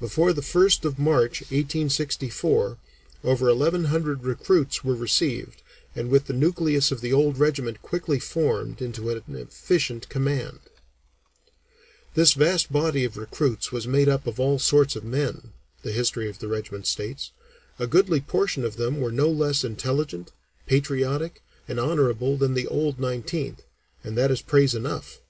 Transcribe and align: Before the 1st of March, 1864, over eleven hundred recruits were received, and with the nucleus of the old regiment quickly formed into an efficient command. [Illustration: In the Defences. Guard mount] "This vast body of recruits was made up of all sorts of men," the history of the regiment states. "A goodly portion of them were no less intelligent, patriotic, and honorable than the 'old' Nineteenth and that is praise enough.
Before 0.00 0.32
the 0.32 0.40
1st 0.42 0.84
of 0.84 0.98
March, 0.98 1.40
1864, 1.42 2.78
over 3.22 3.48
eleven 3.48 3.84
hundred 3.84 4.24
recruits 4.24 4.82
were 4.82 4.96
received, 4.96 5.62
and 5.94 6.08
with 6.10 6.26
the 6.26 6.32
nucleus 6.32 6.90
of 6.90 7.00
the 7.00 7.12
old 7.12 7.38
regiment 7.38 7.80
quickly 7.80 8.18
formed 8.18 8.82
into 8.82 9.08
an 9.08 9.22
efficient 9.36 10.08
command. 10.08 10.58
[Illustration: 12.16 12.16
In 12.16 12.16
the 12.16 12.24
Defences. 12.24 12.34
Guard 12.34 12.40
mount] 12.40 12.50
"This 12.50 12.62
vast 12.64 12.72
body 12.72 13.04
of 13.04 13.16
recruits 13.16 13.70
was 13.70 13.86
made 13.86 14.08
up 14.08 14.26
of 14.26 14.40
all 14.40 14.58
sorts 14.58 14.96
of 14.96 15.04
men," 15.04 15.52
the 15.84 15.92
history 15.92 16.28
of 16.28 16.40
the 16.40 16.48
regiment 16.48 16.88
states. 16.88 17.30
"A 17.78 17.86
goodly 17.86 18.20
portion 18.20 18.64
of 18.64 18.78
them 18.78 19.00
were 19.00 19.12
no 19.12 19.28
less 19.30 19.62
intelligent, 19.62 20.32
patriotic, 20.66 21.40
and 21.68 21.78
honorable 21.78 22.36
than 22.36 22.54
the 22.54 22.66
'old' 22.66 22.98
Nineteenth 22.98 23.62
and 24.02 24.18
that 24.18 24.32
is 24.32 24.42
praise 24.42 24.74
enough. 24.74 25.20